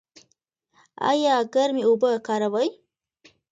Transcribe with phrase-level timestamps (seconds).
[1.11, 2.69] ایا ګرمې اوبه کاروئ؟